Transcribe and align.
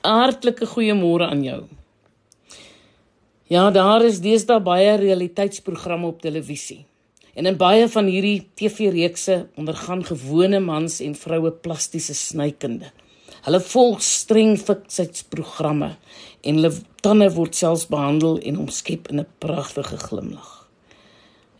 Hartlike 0.00 0.64
goeiemôre 0.64 1.26
aan 1.28 1.42
jou. 1.44 1.58
Ja, 3.52 3.66
daar 3.70 4.00
is 4.06 4.22
deesdae 4.24 4.62
baie 4.64 4.94
realiteitsprogramme 4.96 6.08
op 6.08 6.22
televisie. 6.24 6.86
En 7.36 7.44
in 7.46 7.58
baie 7.60 7.84
van 7.92 8.08
hierdie 8.08 8.48
TV-reekse 8.56 9.50
ondergaan 9.60 10.00
gewone 10.08 10.62
mans 10.64 11.02
en 11.04 11.12
vroue 11.14 11.52
plastiese 11.52 12.16
snykunde. 12.16 12.88
Hulle 13.44 13.60
volg 13.60 14.00
streng 14.00 14.56
fiksheidsprogramme 14.56 15.92
en 16.40 16.60
hulle 16.62 16.72
tande 17.04 17.28
word 17.36 17.60
selfs 17.60 17.84
behandel 17.92 18.40
en 18.40 18.64
omskep 18.64 19.12
in 19.12 19.20
'n 19.20 19.28
pragtige 19.38 19.98
glimlag. 20.08 20.68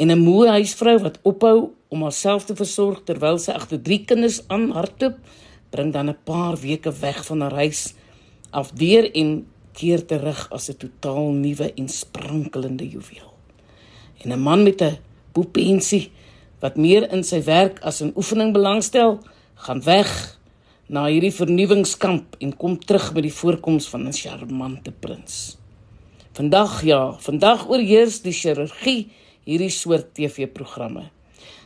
En 0.00 0.08
'n 0.10 0.24
moe 0.24 0.48
huisvrou 0.48 0.98
wat 0.98 1.18
ophou 1.22 1.72
om 1.88 2.02
haarself 2.02 2.44
te 2.44 2.56
versorg 2.56 3.04
terwyl 3.04 3.38
sy 3.38 3.52
agter 3.52 3.82
drie 3.82 4.04
kinders 4.04 4.40
aan 4.48 4.70
hardloop, 4.70 5.18
bring 5.70 5.92
dan 5.92 6.08
'n 6.08 6.18
paar 6.24 6.56
weke 6.56 6.92
weg 7.00 7.24
van 7.26 7.40
haar 7.40 7.54
huis 7.54 7.94
af 8.52 8.70
deur 8.76 9.08
en 9.16 9.46
keer 9.72 10.04
terug 10.06 10.46
as 10.52 10.68
'n 10.68 10.76
totaal 10.76 11.32
nuwe 11.32 11.72
en 11.74 11.88
sprankelende 11.88 12.88
juweel. 12.88 13.32
En 14.22 14.32
'n 14.32 14.42
man 14.42 14.62
met 14.62 14.80
'n 14.82 14.98
boepensie 15.32 16.12
wat 16.60 16.76
meer 16.76 17.12
in 17.12 17.24
sy 17.24 17.42
werk 17.42 17.80
as 17.80 18.00
in 18.00 18.12
oefening 18.16 18.52
belangstel, 18.52 19.18
gaan 19.54 19.82
weg 19.82 20.38
na 20.86 21.06
hierdie 21.06 21.34
vernuwingskamp 21.34 22.36
en 22.38 22.56
kom 22.56 22.78
terug 22.78 23.12
met 23.14 23.22
die 23.22 23.34
voorkoms 23.34 23.88
van 23.88 24.06
'n 24.06 24.12
charmante 24.12 24.92
prins. 24.92 25.56
Vandag 26.32 26.84
ja, 26.84 27.12
vandag 27.18 27.68
oorheers 27.68 28.20
die 28.22 28.32
chirurgie 28.32 29.10
hierdie 29.44 29.70
soort 29.70 30.14
TV-programme. 30.14 31.10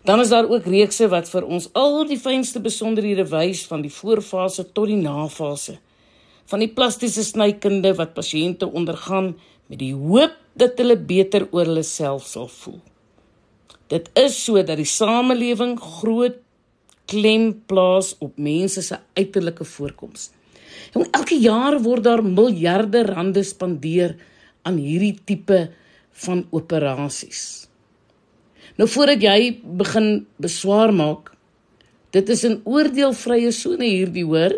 Dan 0.05 0.21
is 0.21 0.29
daar 0.29 0.49
ook 0.49 0.65
reekse 0.65 1.09
wat 1.09 1.29
vir 1.29 1.45
ons 1.45 1.69
al 1.73 2.07
die 2.07 2.19
fynste 2.19 2.61
besonderhede 2.61 3.29
wys 3.29 3.67
van 3.67 3.83
die 3.83 3.93
voorfase 3.93 4.73
tot 4.73 4.87
die 4.87 4.97
nafase 4.97 5.79
van 6.51 6.63
die 6.63 6.71
plastiese 6.71 7.25
snykunde 7.27 7.95
wat 7.99 8.15
pasiënte 8.15 8.69
ondergaan 8.71 9.35
met 9.67 9.81
die 9.83 9.95
hoop 9.95 10.35
dat 10.57 10.79
hulle 10.81 10.97
beter 10.97 11.49
oor 11.51 11.67
hulle 11.67 11.85
self 11.87 12.27
sal 12.31 12.49
voel. 12.49 12.81
Dit 13.91 14.11
is 14.19 14.39
sodat 14.47 14.79
die 14.81 14.89
samelewing 14.89 15.77
groot 15.79 16.41
klem 17.07 17.53
plaas 17.71 18.15
op 18.19 18.39
mense 18.39 18.83
se 18.83 18.99
uiterlike 19.19 19.67
voorkoms. 19.77 20.31
Jong, 20.95 21.07
elke 21.15 21.39
jaar 21.39 21.79
word 21.83 22.07
daar 22.07 22.23
miljarde 22.25 23.05
rande 23.07 23.45
spandeer 23.47 24.17
aan 24.67 24.81
hierdie 24.83 25.15
tipe 25.29 25.69
van 26.25 26.45
operasies. 26.51 27.67
Nou 28.77 28.89
voordat 28.91 29.23
jy 29.23 29.57
begin 29.79 30.27
beswaar 30.43 30.93
maak, 30.93 31.33
dit 32.11 32.29
is 32.29 32.45
'n 32.45 32.61
oordeelvrye 32.65 33.53
sone 33.53 33.85
hierdie 33.85 34.25
hoor. 34.25 34.53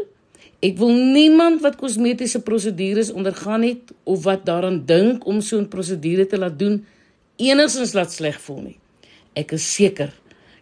Ek 0.60 0.78
wil 0.78 0.90
niemand 0.90 1.60
wat 1.62 1.76
kosmetiese 1.76 2.40
prosedures 2.42 3.12
ondergaan 3.14 3.62
het 3.62 3.92
of 4.04 4.24
wat 4.24 4.44
daaraan 4.44 4.84
dink 4.86 5.26
om 5.26 5.40
so 5.40 5.58
'n 5.58 5.68
prosedure 5.68 6.26
te 6.26 6.38
laat 6.38 6.58
doen 6.58 6.84
enigsins 7.36 7.92
laat 7.92 8.12
sleg 8.12 8.40
voel 8.40 8.60
nie. 8.62 8.78
Ek 9.34 9.52
is 9.52 9.74
seker 9.74 10.12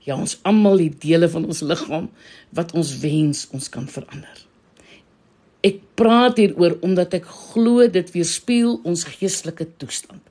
Ja, 0.07 0.15
ons 0.15 0.37
almal 0.47 0.85
het 0.85 1.01
dele 1.03 1.27
van 1.29 1.49
ons 1.51 1.65
liggaam 1.67 2.11
wat 2.55 2.73
ons 2.79 2.93
wens 3.03 3.47
ons 3.51 3.67
kan 3.69 3.89
verander. 3.91 4.43
Ek 5.67 5.81
praat 5.99 6.39
hieroor 6.39 6.77
omdat 6.87 7.17
ek 7.19 7.27
glo 7.27 7.89
dit 7.91 8.13
weerspieël 8.15 8.77
ons 8.87 9.03
geestelike 9.17 9.67
toestand. 9.83 10.23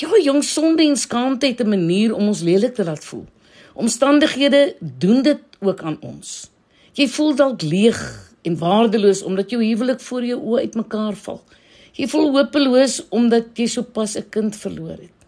Ja, 0.00 0.10
jong 0.18 0.42
sonde 0.42 0.82
en 0.82 0.98
skaamte 0.98 1.46
het 1.46 1.62
'n 1.62 1.68
manier 1.68 2.14
om 2.14 2.26
ons 2.26 2.42
lelik 2.42 2.74
te 2.74 2.84
laat 2.84 3.04
voel. 3.04 3.26
Omstandighede 3.74 4.74
doen 4.80 5.22
dit 5.22 5.38
ook 5.60 5.80
aan 5.82 5.98
ons. 6.00 6.50
Jy 6.92 7.08
voel 7.08 7.34
dalk 7.34 7.62
leeg 7.62 8.29
en 8.42 8.58
waardeloos 8.58 9.22
omdat 9.22 9.50
jou 9.50 9.62
huwelik 9.64 10.00
voor 10.00 10.24
jou 10.24 10.40
oë 10.40 10.60
uitmekaar 10.60 11.16
val. 11.16 11.42
Jy 11.92 12.06
voel 12.08 12.30
hopeloos 12.36 13.00
omdat 13.10 13.58
jy 13.58 13.66
sopas 13.66 14.16
'n 14.16 14.28
kind 14.30 14.56
verloor 14.56 14.98
het. 14.98 15.18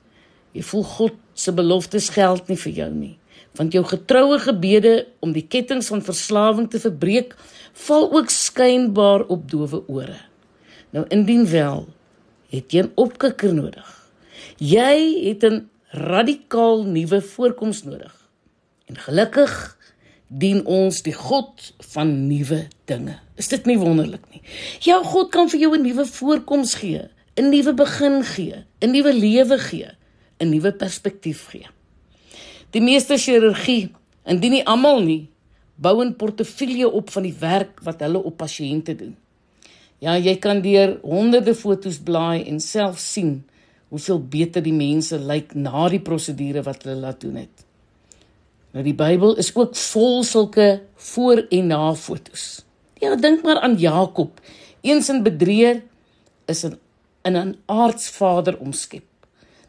Jy 0.52 0.62
voel 0.62 0.82
God 0.82 1.14
se 1.34 1.52
beloftes 1.52 2.08
geld 2.08 2.48
nie 2.48 2.56
vir 2.56 2.72
jou 2.72 2.90
nie 2.90 3.18
want 3.58 3.74
jou 3.76 3.82
getroue 3.84 4.38
gebede 4.40 5.06
om 5.24 5.32
die 5.34 5.44
kettinge 5.44 5.84
van 5.84 6.04
verslawing 6.04 6.68
te 6.72 6.80
verbreek 6.80 7.34
val 7.86 8.08
ook 8.12 8.30
skynbaar 8.32 9.26
op 9.32 9.44
dowe 9.50 9.82
ore. 9.88 10.18
Nou 10.92 11.04
indien 11.12 11.44
wel, 11.48 11.86
het 12.52 12.72
jy 12.72 12.82
'n 12.82 12.92
opkikker 12.94 13.54
nodig. 13.54 13.88
Jy 14.56 14.96
het 15.28 15.44
'n 15.44 15.68
radikaal 15.90 16.84
nuwe 16.84 17.20
voorkoms 17.20 17.84
nodig. 17.84 18.14
En 18.86 18.96
gelukkig 18.96 19.76
dien 20.32 20.62
ons 20.64 21.02
die 21.04 21.14
God 21.14 21.72
van 21.92 22.12
nuwe 22.28 22.66
dinge. 22.88 23.18
Is 23.36 23.50
dit 23.52 23.66
nie 23.68 23.78
wonderlik 23.80 24.24
nie? 24.32 24.40
Ja, 24.84 25.00
God 25.04 25.30
kan 25.34 25.50
vir 25.52 25.60
jou 25.60 25.76
'n 25.76 25.82
nuwe 25.82 26.06
voorkoms 26.06 26.74
gee, 26.74 27.08
'n 27.36 27.50
nuwe 27.50 27.74
begin 27.74 28.24
gee, 28.24 28.64
'n 28.80 28.90
nuwe 28.90 29.12
lewe 29.12 29.58
gee, 29.58 29.90
'n 30.40 30.50
nuwe 30.50 30.72
perspektief 30.72 31.48
gee. 31.50 31.66
Die 32.70 32.80
meeste 32.80 33.18
chirurgie, 33.18 33.90
indien 34.24 34.52
nie 34.52 34.66
almal 34.66 35.02
nie, 35.02 35.28
bou 35.76 36.04
'n 36.04 36.16
portefeulje 36.16 36.90
op 36.90 37.10
van 37.10 37.22
die 37.22 37.36
werk 37.38 37.80
wat 37.82 38.00
hulle 38.00 38.22
op 38.22 38.36
pasiënte 38.36 38.96
doen. 38.96 39.16
Ja, 39.98 40.16
jy 40.16 40.36
kan 40.36 40.60
deur 40.60 40.98
honderde 41.02 41.54
fotos 41.54 41.98
blaai 41.98 42.42
en 42.44 42.60
self 42.60 42.98
sien 42.98 43.44
hoeveel 43.88 44.22
beter 44.28 44.62
die 44.62 44.72
mense 44.72 45.18
lyk 45.18 45.54
na 45.54 45.88
die 45.88 46.00
prosedure 46.00 46.62
wat 46.62 46.82
hulle 46.82 46.96
laat 46.96 47.20
doen 47.20 47.36
het. 47.36 47.64
Nou 48.72 48.84
die 48.84 48.96
Bybel 48.96 49.36
is 49.36 49.50
ook 49.54 49.76
vol 49.76 50.22
sulke 50.24 50.82
voor 51.12 51.44
en 51.50 51.66
na 51.66 51.94
fotos. 51.94 52.64
Ja, 53.02 53.16
dink 53.16 53.42
maar 53.44 53.60
aan 53.60 53.76
Jakob, 53.76 54.40
eens 54.80 55.08
in 55.12 55.22
bedrieër 55.22 55.82
is 56.46 56.64
'n 56.64 56.78
in 57.22 57.36
'n 57.36 57.56
aardsvader 57.66 58.58
omskep. 58.58 59.04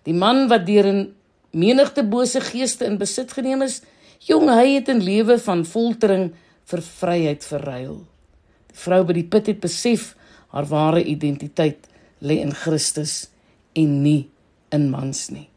Die 0.04 0.14
man 0.14 0.48
wat 0.48 0.66
deur 0.66 0.88
'n 0.88 1.14
menigte 1.52 2.04
bose 2.04 2.42
geeste 2.42 2.86
in 2.86 2.98
besit 2.98 3.32
geneem 3.32 3.62
is, 3.62 3.82
jong 4.20 4.50
hy 4.50 4.74
het 4.74 4.90
'n 4.90 5.02
lewe 5.02 5.40
van 5.40 5.66
foltering 5.66 6.34
vir 6.66 6.82
vryheid 6.82 7.46
verruil. 7.46 8.06
Die 8.68 8.78
vrou 8.78 9.04
by 9.04 9.14
die 9.14 9.28
put 9.28 9.48
het 9.48 9.60
besef 9.60 10.16
haar 10.48 10.66
ware 10.66 11.04
identiteit 11.04 11.88
lê 12.22 12.40
in 12.40 12.54
Christus 12.54 13.30
en 13.74 14.02
nie 14.02 14.30
in 14.70 14.90
mans 14.90 15.30
nie. 15.30 15.53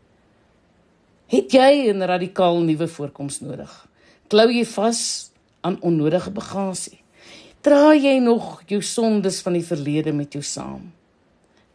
Het 1.27 1.51
jy 1.51 1.91
'n 1.91 2.07
radikaal 2.07 2.61
nuwe 2.63 2.87
voorkoms 2.87 3.41
nodig? 3.41 3.89
Klou 4.29 4.47
jy 4.53 4.65
vas 4.65 5.31
aan 5.61 5.77
onnodige 5.81 6.31
bagasie? 6.31 7.01
Dra 7.61 7.95
jy 7.95 8.19
nog 8.19 8.63
jou 8.67 8.83
sondes 8.83 9.41
van 9.41 9.53
die 9.53 9.65
verlede 9.65 10.13
met 10.13 10.33
jou 10.33 10.43
saam? 10.43 10.93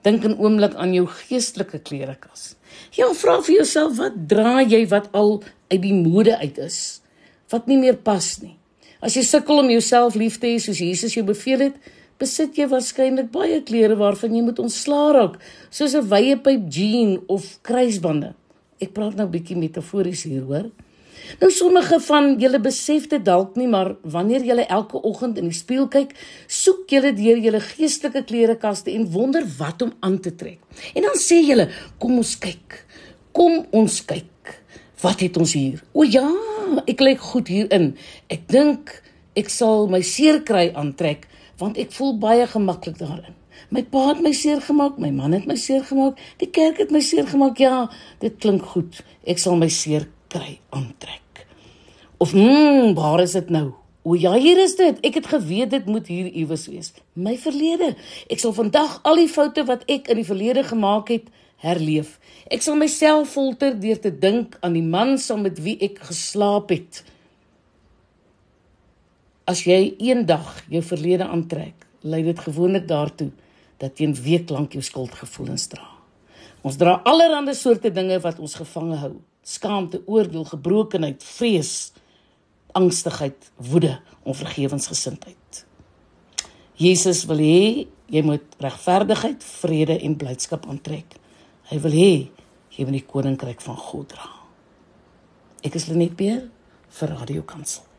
Dink 0.02 0.24
'n 0.24 0.40
oomblik 0.40 0.74
aan 0.76 0.94
jou 0.94 1.06
geestelike 1.08 1.80
klerekas. 1.80 2.56
Ja, 2.92 3.14
vra 3.14 3.42
vir 3.42 3.56
jouself 3.56 3.98
wat 3.98 4.14
dra 4.28 4.62
jy 4.62 4.88
wat 4.88 5.10
al 5.12 5.44
uit 5.68 5.82
die 5.82 5.94
mode 5.94 6.38
uit 6.38 6.58
is? 6.58 7.02
Wat 7.50 7.68
nie 7.68 7.78
meer 7.78 7.98
pas 7.98 8.40
nie. 8.42 8.58
As 9.02 9.14
jy 9.14 9.22
sukkel 9.22 9.60
om 9.60 9.70
jouself 9.70 10.16
lief 10.16 10.38
te 10.40 10.48
hê 10.48 10.60
soos 10.60 10.80
Jesus 10.80 11.14
jou 11.14 11.26
beveel 11.26 11.60
het, 11.60 11.76
besit 12.18 12.56
jy 12.56 12.68
waarskynlik 12.68 13.32
baie 13.32 13.62
klere 13.62 13.96
waarvan 13.96 14.36
jy 14.36 14.42
moet 14.42 14.60
ontslaa 14.60 15.12
raak, 15.12 15.40
soos 15.70 15.94
'n 15.94 16.08
wye 16.08 16.38
pyp 16.38 16.70
jean 16.70 17.20
of 17.28 17.60
kruisbande. 17.62 18.34
Ek 18.82 18.96
praat 18.96 19.18
nou 19.20 19.28
bietjie 19.30 19.58
metafories 19.60 20.26
hier, 20.26 20.42
hoor. 20.48 20.72
Nou 21.42 21.52
sommige 21.54 22.00
van 22.08 22.34
julle 22.42 22.60
besef 22.64 23.08
dit 23.12 23.24
dalk 23.26 23.56
nie, 23.60 23.68
maar 23.70 23.94
wanneer 24.02 24.44
julle 24.46 24.66
elke 24.66 25.00
oggend 25.08 25.38
in 25.38 25.52
die 25.52 25.56
spieël 25.58 25.88
kyk, 25.92 26.16
soek 26.50 26.90
julle 26.92 27.14
deur 27.18 27.40
julle 27.40 27.62
geestelike 27.64 28.24
klerekaste 28.30 28.92
en 28.94 29.06
wonder 29.14 29.46
wat 29.60 29.86
om 29.86 29.94
aan 30.02 30.18
te 30.20 30.34
trek. 30.36 30.60
En 30.96 31.06
dan 31.08 31.20
sê 31.20 31.42
julle, 31.46 31.70
kom 32.02 32.18
ons 32.18 32.34
kyk. 32.42 32.82
Kom 33.38 33.62
ons 33.72 34.00
kyk. 34.10 34.56
Wat 35.02 35.22
het 35.24 35.38
ons 35.38 35.54
hier? 35.58 35.82
O 35.94 36.06
ja, 36.06 36.26
ek 36.90 37.02
lyk 37.06 37.22
goed 37.32 37.50
hierin. 37.54 37.94
Ek 38.30 38.48
dink 38.52 38.94
ek 39.38 39.50
sal 39.50 39.88
my 39.92 40.02
seer 40.06 40.42
kry 40.46 40.70
aantrek 40.76 41.30
want 41.62 41.78
ek 41.78 41.94
voel 41.94 42.16
baie 42.18 42.48
gemaklik 42.50 42.98
daarin. 42.98 43.38
My 43.70 43.84
pa 43.84 44.08
het 44.12 44.22
my 44.24 44.32
seer 44.36 44.62
gemaak, 44.62 44.98
my 45.02 45.12
man 45.16 45.36
het 45.38 45.48
my 45.50 45.56
seer 45.56 45.84
gemaak, 45.88 46.20
die 46.42 46.50
kerk 46.50 46.82
het 46.84 46.92
my 46.92 47.02
seer 47.06 47.28
gemaak. 47.28 47.60
Ja, 47.62 47.90
dit 48.20 48.40
klink 48.40 48.66
goed. 48.74 49.02
Ek 49.28 49.42
sal 49.42 49.60
my 49.60 49.70
seer 49.70 50.08
kry 50.32 50.60
aantrek. 50.70 51.46
Of 52.22 52.34
mmm, 52.38 52.94
waar 52.98 53.24
is 53.24 53.36
dit 53.38 53.50
nou? 53.50 53.72
O 54.02 54.16
ja, 54.18 54.34
hier 54.34 54.58
is 54.58 54.76
dit. 54.76 54.98
Ek 55.06 55.20
het 55.20 55.28
geweet 55.30 55.70
dit 55.70 55.86
moet 55.86 56.08
hier 56.10 56.30
iewers 56.32 56.66
wees. 56.72 56.90
My 57.14 57.36
verlede. 57.38 57.94
Ek 58.34 58.42
sal 58.42 58.54
vandag 58.58 59.00
al 59.06 59.22
die 59.22 59.30
foute 59.30 59.66
wat 59.70 59.86
ek 59.92 60.10
in 60.10 60.22
die 60.22 60.26
verlede 60.26 60.64
gemaak 60.66 61.12
het, 61.14 61.30
herleef. 61.62 62.16
Ek 62.50 62.66
sal 62.66 62.80
myself 62.80 63.36
filter 63.36 63.76
deur 63.78 64.00
te 64.02 64.12
dink 64.14 64.58
aan 64.66 64.74
die 64.78 64.86
man 64.86 65.20
saam 65.22 65.46
met 65.46 65.62
wie 65.62 65.78
ek 65.86 66.02
geslaap 66.10 66.74
het. 66.74 67.04
As 69.46 69.62
jy 69.68 69.94
eendag 70.02 70.64
jou 70.72 70.82
verlede 70.86 71.28
aantrek, 71.30 71.86
lei 72.02 72.24
dit 72.24 72.40
gewoonlik 72.40 72.88
daartoe 72.88 73.32
dat 73.78 73.98
jy 73.98 74.08
'n 74.08 74.22
week 74.24 74.50
lank 74.50 74.74
jou 74.74 74.84
skuldgevoelens 74.84 75.68
dra. 75.68 75.88
Ons 76.62 76.78
dra 76.78 77.02
allerlei 77.04 77.54
soorte 77.54 77.92
dinge 77.92 78.20
wat 78.20 78.40
ons 78.40 78.56
gevange 78.56 78.96
hou 78.96 79.22
skaamte, 79.42 80.02
oordeel, 80.06 80.46
gebrokenheid, 80.46 81.24
vrees, 81.24 81.92
angstigheid, 82.78 83.52
woede, 83.56 84.00
onvergewensgesindheid. 84.24 85.66
Jesus 86.82 87.26
wil 87.30 87.42
hê 87.44 87.88
jy 88.12 88.24
moet 88.26 88.58
regverdigheid, 88.62 89.44
vrede 89.62 90.00
en 90.00 90.18
blydskap 90.20 90.68
aantrek. 90.70 91.18
Hy 91.72 91.80
wil 91.84 91.96
hê 91.96 92.14
jy 92.76 92.88
moet 92.88 93.00
die 93.00 93.06
koninkryk 93.08 93.62
van 93.62 93.78
God 93.78 94.12
dra. 94.16 94.28
Ek 95.62 95.78
is 95.78 95.88
Lenet 95.92 96.18
Beer 96.18 96.44
vir 96.98 97.16
Radio 97.20 97.46
Kansel. 97.48 97.91